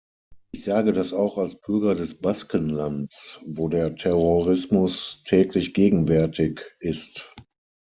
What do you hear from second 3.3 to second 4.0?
wo der